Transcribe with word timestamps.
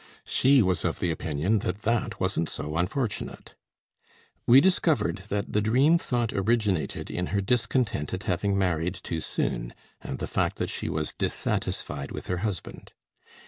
She 0.25 0.63
was 0.63 0.83
of 0.83 0.99
the 0.99 1.11
opinion 1.11 1.59
that 1.59 1.83
that 1.83 2.19
wasn't 2.19 2.49
so 2.49 2.75
unfortunate. 2.75 3.53
We 4.47 4.59
discovered 4.59 5.17
that 5.29 5.53
the 5.53 5.61
dream 5.61 5.99
thought 5.99 6.33
originated 6.33 7.11
in 7.11 7.27
her 7.27 7.39
discontent 7.39 8.11
at 8.11 8.23
having 8.23 8.57
married 8.57 8.95
too 8.95 9.21
soon, 9.21 9.75
and 10.01 10.17
the 10.17 10.25
fact 10.25 10.55
that 10.55 10.71
she 10.71 10.89
was 10.89 11.13
dissatisfied 11.15 12.11
with 12.11 12.25
her 12.25 12.37
husband. 12.37 12.93